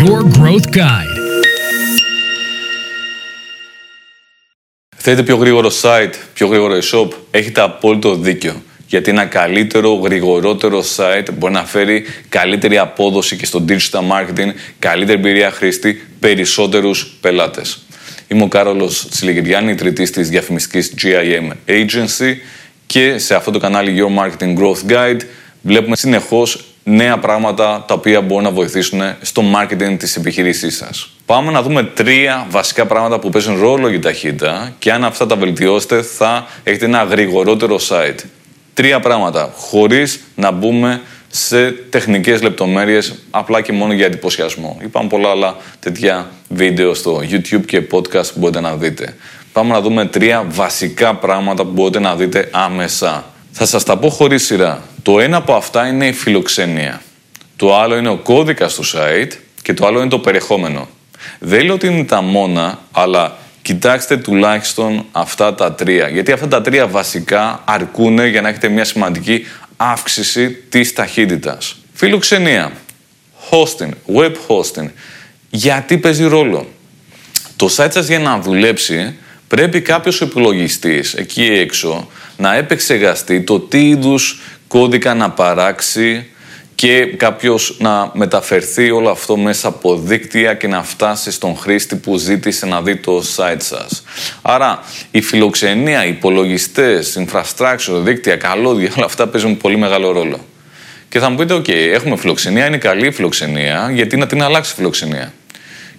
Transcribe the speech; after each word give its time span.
Your 0.00 0.22
Growth 0.36 0.68
Guide. 0.76 1.14
Θέλετε 4.96 5.22
πιο 5.22 5.36
γρήγορο 5.36 5.70
site, 5.82 6.12
πιο 6.34 6.46
γρήγορο 6.46 6.78
e-shop. 6.78 7.08
Έχετε 7.30 7.60
απόλυτο 7.60 8.14
δίκιο. 8.14 8.62
Γιατί 8.86 9.10
ένα 9.10 9.24
καλύτερο, 9.24 9.94
γρηγορότερο 9.94 10.82
site 10.96 11.26
μπορεί 11.38 11.52
να 11.52 11.64
φέρει 11.64 12.04
καλύτερη 12.28 12.78
απόδοση 12.78 13.36
και 13.36 13.46
στο 13.46 13.64
digital 13.68 14.00
marketing, 14.00 14.52
καλύτερη 14.78 15.18
εμπειρία 15.18 15.50
χρήστη, 15.50 16.02
περισσότερους 16.18 17.16
πελάτες. 17.20 17.86
Είμαι 18.28 18.42
ο 18.42 18.48
Κάρολος 18.48 19.08
Τσιλιγυριάννη, 19.08 19.70
ιδρυτής 19.70 20.10
της 20.10 20.28
διαφημιστικής 20.28 20.94
GIM 21.02 21.52
Agency 21.66 22.34
και 22.86 23.18
σε 23.18 23.34
αυτό 23.34 23.50
το 23.50 23.58
κανάλι 23.58 24.02
Your 24.02 24.22
Marketing 24.22 24.58
Growth 24.58 24.90
Guide 24.92 25.20
βλέπουμε 25.62 25.96
συνεχώς 25.96 26.73
νέα 26.84 27.18
πράγματα 27.18 27.84
τα 27.86 27.94
οποία 27.94 28.20
μπορούν 28.20 28.44
να 28.44 28.50
βοηθήσουν 28.50 29.00
στο 29.20 29.42
marketing 29.54 29.96
της 29.98 30.16
επιχειρήσής 30.16 30.76
σας. 30.76 31.10
Πάμε 31.26 31.50
να 31.50 31.62
δούμε 31.62 31.82
τρία 31.82 32.46
βασικά 32.50 32.86
πράγματα 32.86 33.18
που 33.18 33.28
παίζουν 33.28 33.60
ρόλο 33.60 33.88
για 33.88 34.00
ταχύτητα 34.00 34.74
και 34.78 34.92
αν 34.92 35.04
αυτά 35.04 35.26
τα 35.26 35.36
βελτιώσετε 35.36 36.02
θα 36.02 36.46
έχετε 36.62 36.84
ένα 36.84 37.02
γρηγορότερο 37.02 37.78
site. 37.88 38.18
Τρία 38.74 39.00
πράγματα, 39.00 39.52
χωρίς 39.56 40.20
να 40.34 40.50
μπούμε 40.50 41.00
σε 41.28 41.70
τεχνικές 41.70 42.42
λεπτομέρειες, 42.42 43.14
απλά 43.30 43.60
και 43.60 43.72
μόνο 43.72 43.92
για 43.92 44.06
εντυπωσιασμό. 44.06 44.78
Υπάρχουν 44.82 45.10
πολλά 45.10 45.30
άλλα 45.30 45.56
τέτοια 45.80 46.30
βίντεο 46.48 46.94
στο 46.94 47.22
YouTube 47.30 47.64
και 47.66 47.82
podcast 47.90 48.26
που 48.32 48.38
μπορείτε 48.38 48.60
να 48.60 48.76
δείτε. 48.76 49.16
Πάμε 49.52 49.72
να 49.72 49.80
δούμε 49.80 50.04
τρία 50.04 50.44
βασικά 50.48 51.14
πράγματα 51.14 51.64
που 51.64 51.70
μπορείτε 51.70 51.98
να 51.98 52.16
δείτε 52.16 52.48
άμεσα. 52.52 53.24
Θα 53.52 53.66
σας 53.66 53.84
τα 53.84 53.96
πω 53.96 54.08
χωρίς 54.08 54.44
σειρά. 54.44 54.82
Το 55.04 55.20
ένα 55.20 55.36
από 55.36 55.54
αυτά 55.54 55.86
είναι 55.86 56.06
η 56.06 56.12
φιλοξενία. 56.12 57.02
Το 57.56 57.76
άλλο 57.76 57.96
είναι 57.96 58.08
ο 58.08 58.16
κώδικας 58.16 58.74
του 58.74 58.84
site 58.84 59.30
και 59.62 59.74
το 59.74 59.86
άλλο 59.86 60.00
είναι 60.00 60.08
το 60.08 60.18
περιεχόμενο. 60.18 60.88
Δεν 61.38 61.64
λέω 61.64 61.74
ότι 61.74 61.86
είναι 61.86 62.04
τα 62.04 62.22
μόνα, 62.22 62.78
αλλά 62.92 63.36
κοιτάξτε 63.62 64.16
τουλάχιστον 64.16 65.04
αυτά 65.12 65.54
τα 65.54 65.72
τρία. 65.72 66.08
Γιατί 66.08 66.32
αυτά 66.32 66.48
τα 66.48 66.62
τρία 66.62 66.86
βασικά 66.86 67.62
αρκούν 67.64 68.26
για 68.26 68.40
να 68.40 68.48
έχετε 68.48 68.68
μια 68.68 68.84
σημαντική 68.84 69.46
αύξηση 69.76 70.50
της 70.50 70.92
ταχύτητας. 70.92 71.76
Φιλοξενία, 71.92 72.72
hosting, 73.50 73.90
web 74.16 74.32
hosting. 74.48 74.88
Γιατί 75.50 75.98
παίζει 75.98 76.24
ρόλο. 76.24 76.68
Το 77.56 77.66
site 77.76 77.92
σας 77.92 78.06
για 78.06 78.18
να 78.18 78.38
δουλέψει 78.38 79.16
πρέπει 79.54 79.80
κάποιος 79.80 80.20
υπολογιστής 80.20 81.14
εκεί 81.14 81.42
έξω 81.44 82.08
να 82.36 82.54
επεξεργαστεί 82.54 83.40
το 83.40 83.60
τι 83.60 83.88
είδους 83.88 84.40
κώδικα 84.68 85.14
να 85.14 85.30
παράξει 85.30 86.26
και 86.74 87.06
κάποιος 87.06 87.76
να 87.78 88.10
μεταφερθεί 88.14 88.90
όλο 88.90 89.10
αυτό 89.10 89.36
μέσα 89.36 89.68
από 89.68 89.96
δίκτυα 89.96 90.54
και 90.54 90.66
να 90.66 90.82
φτάσει 90.82 91.30
στον 91.30 91.56
χρήστη 91.56 91.96
που 91.96 92.16
ζήτησε 92.16 92.66
να 92.66 92.82
δει 92.82 92.96
το 92.96 93.22
site 93.36 93.56
σας. 93.58 94.04
Άρα 94.42 94.82
η 95.10 95.20
φιλοξενία, 95.20 96.04
οι 96.04 96.08
υπολογιστές, 96.08 97.24
infrastructure, 97.26 98.00
δίκτυα, 98.02 98.36
καλώδια, 98.36 98.92
όλα 98.96 99.06
αυτά 99.06 99.28
παίζουν 99.28 99.56
πολύ 99.56 99.76
μεγάλο 99.76 100.10
ρόλο. 100.12 100.44
Και 101.08 101.18
θα 101.18 101.30
μου 101.30 101.36
πείτε, 101.36 101.54
OK, 101.54 101.68
έχουμε 101.68 102.16
φιλοξενία, 102.16 102.66
είναι 102.66 102.78
καλή 102.78 103.06
η 103.06 103.10
φιλοξενία, 103.12 103.90
γιατί 103.92 104.16
να 104.16 104.26
την 104.26 104.42
αλλάξει 104.42 104.72
η 104.72 104.74
φιλοξενία. 104.76 105.32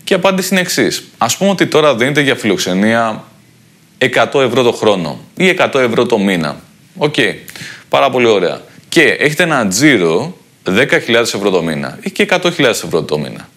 Και 0.03 0.13
η 0.13 0.15
απάντηση 0.15 0.49
είναι 0.51 0.61
εξής. 0.61 1.03
Α 1.17 1.27
πούμε 1.37 1.49
ότι 1.49 1.65
τώρα 1.65 1.95
δίνετε 1.95 2.21
για 2.21 2.35
φιλοξενία 2.35 3.23
100 3.97 4.41
ευρώ 4.41 4.63
το 4.63 4.71
χρόνο 4.71 5.19
ή 5.37 5.55
100 5.59 5.79
ευρώ 5.79 6.05
το 6.05 6.17
μήνα. 6.17 6.61
OK. 6.97 7.13
Okay. 7.17 7.33
Πάρα 7.89 8.09
πολύ 8.09 8.27
ωραία. 8.27 8.61
Και 8.89 9.01
έχετε 9.01 9.43
ένα 9.43 9.67
τζίρο 9.67 10.37
10.000 10.65 11.13
ευρώ 11.13 11.49
το 11.49 11.61
μήνα 11.61 11.99
ή 12.01 12.11
και 12.11 12.27
100.000 12.29 12.59
ευρώ 12.59 13.03
το 13.03 13.17
μήνα. 13.17 13.49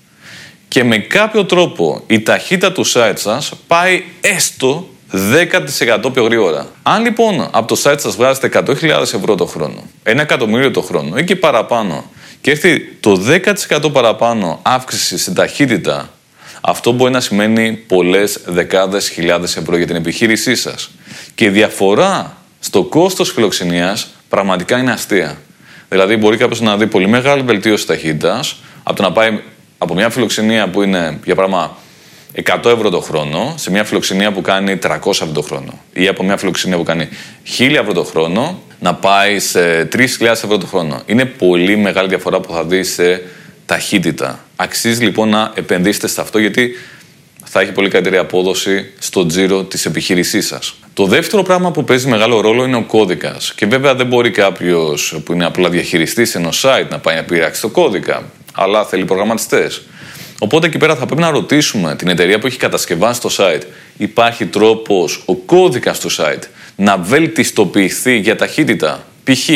Και 0.68 0.84
με 0.84 0.98
κάποιο 0.98 1.44
τρόπο 1.44 2.02
η 2.06 2.20
ταχύτητα 2.20 2.72
του 2.72 2.86
site 2.86 3.12
σας 3.14 3.52
πάει 3.66 4.02
έστω 4.20 4.88
10% 6.04 6.12
πιο 6.12 6.24
γρήγορα. 6.24 6.66
Αν 6.82 7.02
λοιπόν 7.02 7.48
από 7.50 7.66
το 7.74 7.80
site 7.84 8.00
σας 8.00 8.16
βγάζετε 8.16 8.50
100.000 8.66 9.00
ευρώ 9.00 9.34
το 9.34 9.46
χρόνο, 9.46 9.82
ένα 10.02 10.22
εκατομμύριο 10.22 10.70
το 10.70 10.80
χρόνο 10.80 11.16
ή 11.16 11.24
και 11.24 11.36
παραπάνω 11.36 12.10
και 12.40 12.50
έρθει 12.50 12.80
το 12.80 13.22
10% 13.78 13.92
παραπάνω 13.92 14.60
αύξηση 14.62 15.18
στην 15.18 15.34
ταχύτητα, 15.34 16.10
αυτό 16.60 16.92
μπορεί 16.92 17.12
να 17.12 17.20
σημαίνει 17.20 17.72
πολλές 17.72 18.40
δεκάδες 18.46 19.08
χιλιάδες 19.08 19.56
ευρώ 19.56 19.76
για 19.76 19.86
την 19.86 19.96
επιχείρησή 19.96 20.54
σας. 20.54 20.90
Και 21.34 21.44
η 21.44 21.48
διαφορά 21.48 22.36
στο 22.60 22.82
κόστος 22.82 23.32
φιλοξενίας 23.32 24.08
πραγματικά 24.28 24.78
είναι 24.78 24.90
αστεία. 24.90 25.38
Δηλαδή, 25.88 26.16
μπορεί 26.16 26.36
κάποιος 26.36 26.60
να 26.60 26.76
δει 26.76 26.86
πολύ 26.86 27.08
μεγάλη 27.08 27.42
βελτίωση 27.42 27.86
ταχύτητας 27.86 28.56
από 28.82 28.96
το 28.96 29.02
να 29.02 29.12
πάει 29.12 29.40
από 29.78 29.94
μια 29.94 30.10
φιλοξενία 30.10 30.68
που 30.68 30.82
είναι, 30.82 31.18
για 31.24 31.34
πράγμα, 31.34 31.76
100 32.32 32.70
ευρώ 32.70 32.90
το 32.90 33.00
χρόνο 33.00 33.54
σε 33.56 33.70
μια 33.70 33.84
φιλοξενία 33.84 34.32
που 34.32 34.40
κάνει 34.40 34.78
300 34.82 35.10
ευρώ 35.10 35.32
το 35.32 35.42
χρόνο. 35.42 35.78
Ή 35.92 36.08
από 36.08 36.24
μια 36.24 36.36
φιλοξενία 36.36 36.76
που 36.76 36.82
κάνει 36.82 37.08
1000 37.58 37.78
ευρώ 37.80 37.92
το 37.92 38.04
χρόνο 38.04 38.62
να 38.80 38.94
πάει 38.94 39.38
σε 39.38 39.88
3.000 39.92 40.06
ευρώ 40.20 40.58
το 40.58 40.66
χρόνο. 40.66 41.02
Είναι 41.06 41.24
πολύ 41.24 41.76
μεγάλη 41.76 42.08
διαφορά 42.08 42.40
που 42.40 42.52
θα 42.52 42.64
δεις 42.64 42.92
σε 42.92 43.22
ταχύτητα. 43.66 44.47
Αξίζει 44.60 45.02
λοιπόν 45.02 45.28
να 45.28 45.52
επενδύσετε 45.54 46.08
σε 46.08 46.20
αυτό 46.20 46.38
γιατί 46.38 46.70
θα 47.44 47.60
έχει 47.60 47.72
πολύ 47.72 47.88
καλύτερη 47.88 48.16
απόδοση 48.16 48.92
στο 48.98 49.26
τζίρο 49.26 49.64
της 49.64 49.86
επιχείρησής 49.86 50.46
σας. 50.46 50.74
Το 50.94 51.06
δεύτερο 51.06 51.42
πράγμα 51.42 51.70
που 51.70 51.84
παίζει 51.84 52.08
μεγάλο 52.08 52.40
ρόλο 52.40 52.64
είναι 52.64 52.76
ο 52.76 52.82
κώδικας. 52.82 53.52
Και 53.54 53.66
βέβαια 53.66 53.94
δεν 53.94 54.06
μπορεί 54.06 54.30
κάποιος 54.30 55.20
που 55.24 55.32
είναι 55.32 55.44
απλά 55.44 55.68
διαχειριστής 55.68 56.34
ενός 56.34 56.64
site 56.66 56.86
να 56.90 56.98
πάει 56.98 57.16
να 57.16 57.22
πειράξει 57.22 57.60
το 57.60 57.68
κώδικα, 57.68 58.22
αλλά 58.54 58.84
θέλει 58.84 59.04
προγραμματιστές. 59.04 59.82
Οπότε 60.38 60.66
εκεί 60.66 60.78
πέρα 60.78 60.96
θα 60.96 61.06
πρέπει 61.06 61.20
να 61.20 61.30
ρωτήσουμε 61.30 61.96
την 61.96 62.08
εταιρεία 62.08 62.38
που 62.38 62.46
έχει 62.46 62.58
κατασκευάσει 62.58 63.20
το 63.20 63.30
site, 63.36 63.62
υπάρχει 63.96 64.46
τρόπος 64.46 65.22
ο 65.24 65.34
κώδικας 65.34 66.00
του 66.00 66.10
site 66.10 66.42
να 66.76 66.96
βελτιστοποιηθεί 66.96 68.16
για 68.16 68.36
ταχύτητα. 68.36 69.06
Π.χ. 69.24 69.48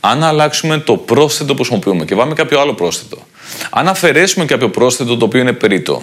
αν 0.00 0.22
αλλάξουμε 0.22 0.78
το 0.78 0.96
πρόσθετο 0.96 1.54
που 1.54 1.62
χρησιμοποιούμε 1.62 2.04
και 2.04 2.14
βάλουμε 2.14 2.34
κάποιο 2.34 2.60
άλλο 2.60 2.74
πρόσθετο, 2.74 3.26
αν 3.70 3.88
αφαιρέσουμε 3.88 4.44
κάποιο 4.44 4.68
πρόσθετο 4.70 5.16
το 5.16 5.24
οποίο 5.24 5.40
είναι 5.40 5.52
περίτο, 5.52 6.02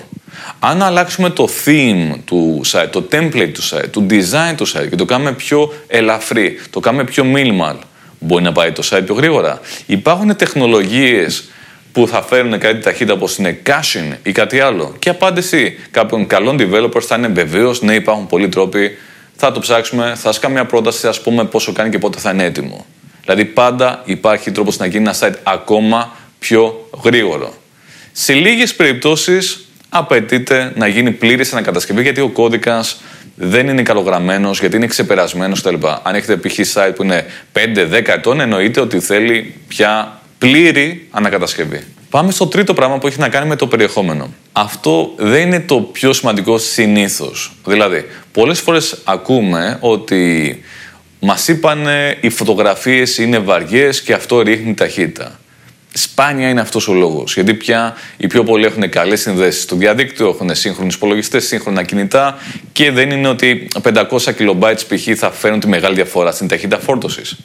αν 0.59 0.81
αλλάξουμε 0.81 1.29
το 1.29 1.49
theme 1.65 2.15
του 2.25 2.61
site, 2.65 2.87
το 2.91 3.07
template 3.11 3.51
του 3.53 3.63
site, 3.63 3.89
το 3.91 4.05
design 4.09 4.55
του 4.57 4.67
site 4.67 4.89
και 4.89 4.95
το 4.95 5.05
κάνουμε 5.05 5.31
πιο 5.31 5.73
ελαφρύ, 5.87 6.59
το 6.69 6.79
κάνουμε 6.79 7.03
πιο 7.03 7.25
minimal, 7.35 7.75
μπορεί 8.19 8.43
να 8.43 8.51
πάει 8.51 8.71
το 8.71 8.83
site 8.91 9.01
πιο 9.05 9.13
γρήγορα. 9.13 9.59
Υπάρχουν 9.85 10.35
τεχνολογίες 10.35 11.49
που 11.91 12.07
θα 12.07 12.21
φέρουν 12.21 12.59
κάτι 12.59 12.79
ταχύτητα 12.79 13.13
όπως 13.13 13.37
είναι 13.37 13.59
caching 13.65 14.15
ή 14.23 14.31
κάτι 14.31 14.59
άλλο. 14.59 14.95
Και 14.99 15.09
η 15.09 15.11
απάντηση 15.11 15.77
κάποιων 15.91 16.27
καλών 16.27 16.57
developers 16.59 17.01
θα 17.01 17.15
είναι 17.15 17.27
βεβαίως 17.27 17.81
ναι, 17.81 17.93
υπάρχουν 17.93 18.27
πολλοί 18.27 18.49
τρόποι. 18.49 18.97
Θα 19.35 19.51
το 19.51 19.59
ψάξουμε, 19.59 20.05
θα 20.05 20.15
σας 20.15 20.39
κάνω 20.39 20.53
μια 20.53 20.65
πρόταση, 20.65 21.07
ας 21.07 21.21
πούμε, 21.21 21.45
πόσο 21.45 21.73
κάνει 21.73 21.89
και 21.89 21.97
πότε 21.97 22.19
θα 22.19 22.31
είναι 22.31 22.43
έτοιμο. 22.43 22.85
Δηλαδή, 23.21 23.45
πάντα 23.45 24.01
υπάρχει 24.05 24.51
τρόπος 24.51 24.77
να 24.77 24.85
γίνει 24.85 25.03
ένα 25.03 25.15
site 25.19 25.35
ακόμα 25.43 26.11
πιο 26.39 26.89
γρήγορο. 27.03 27.53
Σε 28.11 28.33
λίγες 28.33 28.75
περιπτώσεις 28.75 29.65
απαιτείται 29.89 30.71
να 30.75 30.87
γίνει 30.87 31.11
πλήρης 31.11 31.53
ανακατασκευή 31.53 32.01
γιατί 32.01 32.21
ο 32.21 32.29
κώδικας 32.29 33.01
δεν 33.35 33.67
είναι 33.67 33.81
καλογραμμένος, 33.81 34.59
γιατί 34.59 34.75
είναι 34.75 34.87
ξεπερασμένος 34.87 35.61
κτλ. 35.61 35.87
Αν 36.03 36.15
έχετε 36.15 36.37
π.χ. 36.37 36.59
site 36.73 36.91
που 36.95 37.03
είναι 37.03 37.25
5-10 37.53 38.07
ετών, 38.07 38.39
εννοείται 38.39 38.81
ότι 38.81 38.99
θέλει 38.99 39.53
πια 39.67 40.21
πλήρη 40.37 41.07
ανακατασκευή. 41.11 41.83
Πάμε 42.09 42.31
στο 42.31 42.47
τρίτο 42.47 42.73
πράγμα 42.73 42.97
που 42.97 43.07
έχει 43.07 43.19
να 43.19 43.29
κάνει 43.29 43.47
με 43.47 43.55
το 43.55 43.67
περιεχόμενο. 43.67 44.33
Αυτό 44.51 45.13
δεν 45.17 45.41
είναι 45.41 45.59
το 45.59 45.79
πιο 45.79 46.13
σημαντικό 46.13 46.57
συνήθως. 46.57 47.51
Δηλαδή, 47.65 48.05
πολλές 48.31 48.59
φορές 48.59 48.97
ακούμε 49.03 49.77
ότι 49.79 50.61
μας 51.19 51.47
είπαν 51.47 51.87
οι 52.21 52.29
φωτογραφίες 52.29 53.17
είναι 53.17 53.37
βαριές 53.39 54.01
και 54.01 54.13
αυτό 54.13 54.41
ρίχνει 54.41 54.73
ταχύτητα. 54.73 55.39
Σπάνια 55.97 56.49
είναι 56.49 56.61
αυτός 56.61 56.87
ο 56.87 56.93
λόγος. 56.93 57.33
Γιατί 57.33 57.53
πια 57.53 57.95
οι 58.17 58.27
πιο 58.27 58.43
πολλοί 58.43 58.65
έχουν 58.65 58.89
καλές 58.89 59.21
συνδέσεις 59.21 59.63
στο 59.63 59.75
διαδίκτυο, 59.75 60.27
έχουν 60.27 60.55
σύγχρονους 60.55 60.95
υπολογιστές, 60.95 61.47
σύγχρονα 61.47 61.83
κινητά 61.83 62.37
και 62.71 62.91
δεν 62.91 63.09
είναι 63.09 63.27
ότι 63.27 63.67
500 63.83 64.03
KB 64.39 64.73
π.χ. 64.87 65.17
θα 65.17 65.31
φέρουν 65.31 65.59
τη 65.59 65.67
μεγάλη 65.67 65.95
διαφορά 65.95 66.31
στην 66.31 66.47
ταχύτητα 66.47 66.79
φόρτωσης. 66.79 67.35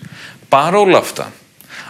Παρ' 0.48 0.74
όλα 0.74 0.98
αυτά, 0.98 1.32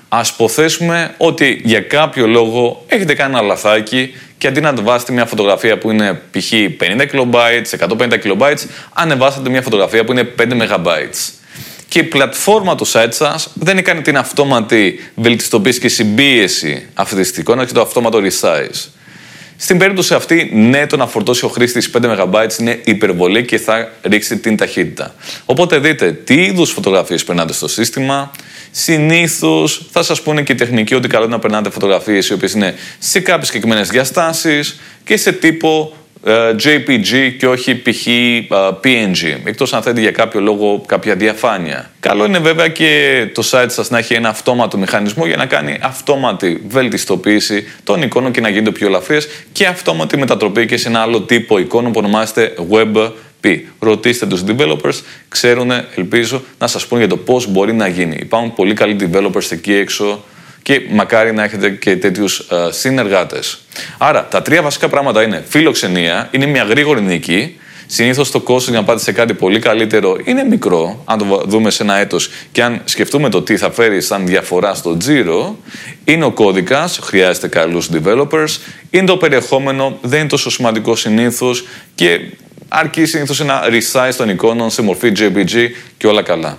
ας 0.08 0.28
υποθέσουμε 0.28 1.14
ότι 1.16 1.60
για 1.64 1.80
κάποιο 1.80 2.26
λόγο 2.26 2.84
έχετε 2.86 3.14
κάνει 3.14 3.32
ένα 3.32 3.42
λαθάκι 3.42 4.14
και 4.38 4.46
αντί 4.46 4.60
να 4.60 4.68
ανεβάσετε 4.68 5.12
μια 5.12 5.26
φωτογραφία 5.26 5.78
που 5.78 5.90
είναι 5.90 6.22
π.χ. 6.30 6.52
50 6.52 7.06
KB, 7.12 7.62
150 7.88 8.12
KB, 8.24 8.54
ανεβάσατε 8.92 9.50
μια 9.50 9.62
φωτογραφία 9.62 10.04
που 10.04 10.12
είναι 10.12 10.34
5 10.38 10.42
MB 10.42 10.86
και 11.90 11.98
η 11.98 12.02
πλατφόρμα 12.02 12.74
του 12.74 12.86
site 12.86 13.08
σας 13.10 13.50
δεν 13.54 13.78
έκανε 13.78 14.00
την 14.00 14.16
αυτόματη 14.16 15.00
βελτιστοποίηση 15.14 15.80
και 15.80 15.88
συμπίεση 15.88 16.86
αυτή 16.94 17.30
τη 17.30 17.40
εικόνα 17.40 17.64
και 17.64 17.72
το 17.72 17.80
αυτόματο 17.80 18.18
resize. 18.18 18.88
Στην 19.56 19.78
περίπτωση 19.78 20.14
αυτή, 20.14 20.50
ναι, 20.54 20.86
το 20.86 20.96
να 20.96 21.06
φορτώσει 21.06 21.44
ο 21.44 21.48
χρήστης 21.48 21.90
5 21.90 22.18
MB 22.18 22.46
είναι 22.60 22.80
υπερβολή 22.84 23.44
και 23.44 23.58
θα 23.58 23.92
ρίξει 24.02 24.38
την 24.38 24.56
ταχύτητα. 24.56 25.14
Οπότε 25.44 25.78
δείτε 25.78 26.12
τι 26.12 26.34
είδους 26.34 26.70
φωτογραφίες 26.70 27.24
περνάτε 27.24 27.52
στο 27.52 27.68
σύστημα. 27.68 28.30
Συνήθως 28.70 29.86
θα 29.90 30.02
σας 30.02 30.22
πούνε 30.22 30.42
και 30.42 30.52
οι 30.52 30.54
τεχνικοί 30.54 30.94
ότι 30.94 31.08
καλό 31.08 31.24
είναι 31.24 31.34
να 31.34 31.38
περνάτε 31.38 31.70
φωτογραφίες 31.70 32.28
οι 32.28 32.32
οποίες 32.32 32.52
είναι 32.52 32.74
σε 32.98 33.20
κάποιες 33.20 33.46
συγκεκριμένες 33.46 33.88
διαστάσεις 33.88 34.80
και 35.04 35.16
σε 35.16 35.32
τύπο 35.32 35.92
ε, 35.92 35.99
JPG 36.64 37.34
και 37.38 37.46
όχι 37.46 37.74
π.χ. 37.74 38.06
Ε, 38.06 38.46
PNG, 38.84 39.38
εκτός 39.44 39.72
αν 39.72 39.82
θέλετε 39.82 40.00
για 40.00 40.10
κάποιο 40.10 40.40
λόγο 40.40 40.82
κάποια 40.86 41.14
διαφάνεια. 41.14 41.90
Καλό 42.00 42.24
είναι 42.24 42.38
βέβαια 42.38 42.68
και 42.68 43.26
το 43.34 43.48
site 43.50 43.66
σας 43.68 43.90
να 43.90 43.98
έχει 43.98 44.14
ένα 44.14 44.28
αυτόματο 44.28 44.78
μηχανισμό 44.78 45.26
για 45.26 45.36
να 45.36 45.46
κάνει 45.46 45.78
αυτόματη 45.82 46.62
βελτιστοποίηση 46.68 47.64
των 47.84 48.02
εικόνων 48.02 48.32
και 48.32 48.40
να 48.40 48.48
γίνονται 48.48 48.70
πιο 48.70 48.86
ελαφρύες 48.86 49.28
και 49.52 49.66
αυτόματη 49.66 50.16
μετατροπή 50.16 50.66
και 50.66 50.76
σε 50.76 50.88
ένα 50.88 51.00
άλλο 51.00 51.20
τύπο 51.20 51.58
εικόνων 51.58 51.92
που 51.92 51.98
ονομάζεται 51.98 52.54
WebP. 52.70 53.58
Ρωτήστε 53.78 54.26
τους 54.26 54.42
developers, 54.46 55.00
ξέρουν, 55.28 55.70
ελπίζω, 55.96 56.42
να 56.58 56.66
σας 56.66 56.86
πούνε 56.86 57.00
για 57.00 57.10
το 57.10 57.16
πώς 57.16 57.46
μπορεί 57.46 57.72
να 57.72 57.86
γίνει. 57.86 58.16
Υπάρχουν 58.20 58.54
πολύ 58.54 58.74
καλοί 58.74 58.96
developers 59.00 59.50
εκεί 59.52 59.72
έξω 59.72 60.24
και 60.62 60.80
μακάρι 60.90 61.32
να 61.32 61.44
έχετε 61.44 61.70
και 61.70 61.96
τέτοιους 61.96 62.38
ε, 62.38 62.72
συνεργάτες. 62.72 63.58
Άρα, 63.98 64.26
τα 64.30 64.42
τρία 64.42 64.62
βασικά 64.62 64.88
πράγματα 64.88 65.22
είναι 65.22 65.44
φιλοξενία, 65.48 66.28
είναι 66.30 66.46
μια 66.46 66.62
γρήγορη 66.62 67.00
νίκη. 67.00 67.54
Συνήθως 67.86 68.30
το 68.30 68.40
κόστος 68.40 68.70
για 68.70 68.80
να 68.80 68.84
πάτε 68.84 69.00
σε 69.00 69.12
κάτι 69.12 69.34
πολύ 69.34 69.58
καλύτερο 69.58 70.16
είναι 70.24 70.44
μικρό, 70.44 71.02
αν 71.04 71.18
το 71.18 71.42
δούμε 71.46 71.70
σε 71.70 71.82
ένα 71.82 71.96
έτος 71.96 72.30
και 72.52 72.62
αν 72.62 72.80
σκεφτούμε 72.84 73.28
το 73.28 73.42
τι 73.42 73.56
θα 73.56 73.70
φέρει 73.70 74.00
σαν 74.00 74.26
διαφορά 74.26 74.74
στο 74.74 74.96
τζίρο. 74.96 75.56
Είναι 76.04 76.24
ο 76.24 76.30
κώδικας, 76.30 76.98
χρειάζεται 77.02 77.48
καλούς 77.48 77.88
developers. 77.92 78.58
Είναι 78.90 79.06
το 79.06 79.16
περιεχόμενο, 79.16 79.98
δεν 80.02 80.18
είναι 80.18 80.28
τόσο 80.28 80.50
σημαντικό 80.50 80.96
συνήθως 80.96 81.64
και 81.94 82.20
αρκεί 82.68 83.04
συνήθως 83.04 83.40
ένα 83.40 83.62
resize 83.68 84.14
των 84.16 84.28
εικόνων 84.28 84.70
σε 84.70 84.82
μορφή 84.82 85.12
JPG 85.18 85.68
και 85.96 86.06
όλα 86.06 86.22
καλά. 86.22 86.58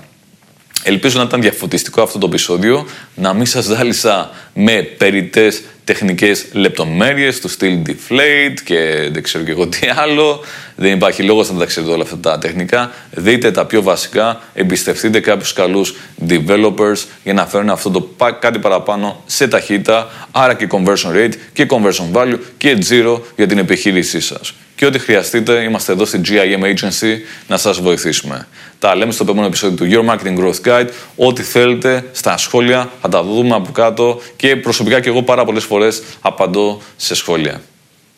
Ελπίζω 0.84 1.18
να 1.18 1.24
ήταν 1.24 1.42
διαφωτιστικό 1.42 2.02
αυτό 2.02 2.18
το 2.18 2.26
επεισόδιο, 2.26 2.86
να 3.16 3.34
μην 3.34 3.46
σας 3.46 3.66
ζάλισα 3.66 4.30
με 4.54 4.82
περιττές 4.82 5.62
τεχνικές 5.84 6.46
λεπτομέρειες 6.52 7.40
του 7.40 7.50
στυλ 7.50 7.80
deflate 7.88 8.60
και 8.64 9.10
δεν 9.12 9.24
ξέρω 9.24 9.44
και 9.44 9.52
εγώ 9.52 9.68
τι 9.68 9.88
άλλο. 9.96 10.44
Δεν 10.76 10.94
υπάρχει 10.94 11.24
λόγος 11.24 11.52
να 11.52 11.60
τα 11.60 11.66
ξέρετε 11.66 11.92
όλα 11.92 12.04
αυτά 12.04 12.18
τα 12.18 12.38
τεχνικά. 12.38 12.92
Δείτε 13.12 13.52
τα 13.52 13.66
πιο 13.66 13.82
βασικά, 13.82 14.42
εμπιστευτείτε 14.54 15.20
κάποιους 15.20 15.54
καλούς 15.54 15.96
developers 16.28 17.06
για 17.24 17.34
να 17.34 17.46
φέρουν 17.46 17.70
αυτό 17.70 17.90
το 17.92 18.10
κάτι 18.40 18.60
παραπάνω 18.60 19.24
σε 19.26 19.48
ταχύτητα, 19.48 20.28
άρα 20.32 20.54
και 20.54 20.68
conversion 20.72 21.16
rate 21.16 21.34
και 21.54 21.66
conversion 21.70 22.18
value 22.18 22.38
και 22.58 22.78
zero 22.90 23.20
για 23.36 23.48
την 23.48 23.58
επιχείρησή 23.58 24.20
σας 24.20 24.54
και 24.82 24.88
ό,τι 24.88 25.00
χρειαστείτε, 25.00 25.64
είμαστε 25.64 25.92
εδώ 25.92 26.06
στην 26.06 26.24
GIM 26.28 26.64
Agency 26.64 27.18
να 27.48 27.58
σας 27.58 27.82
βοηθήσουμε. 27.82 28.48
Τα 28.80 28.96
λέμε 28.96 29.12
στο 29.12 29.24
επόμενο 29.24 29.46
επεισόδιο 29.48 29.78
του 29.78 29.88
Your 29.92 30.10
Marketing 30.10 30.40
Growth 30.40 30.68
Guide. 30.68 30.88
Ό,τι 31.16 31.42
θέλετε 31.42 32.10
στα 32.12 32.38
σχόλια 32.38 32.92
θα 33.02 33.10
τα 33.10 33.24
δούμε 33.24 33.56
από 33.56 33.72
κάτω 33.72 34.22
και 34.36 34.56
προσωπικά 34.56 35.00
και 35.00 35.10
εγώ 35.10 35.24
πάρα 35.24 35.46
πολλές 35.46 35.64
φορές 35.64 36.04
απαντώ 36.22 36.82
σε 36.96 37.16
σχόλια. 37.16 37.62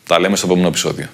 Τα 0.06 0.20
λέμε 0.20 0.36
στο 0.36 0.46
επόμενο 0.46 0.68
επεισόδιο. 0.68 1.08